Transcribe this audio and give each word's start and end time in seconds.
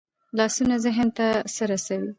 لاسونه 0.37 0.75
ذهن 0.85 1.09
ته 1.17 1.27
څه 1.53 1.63
رسوي 1.71 2.09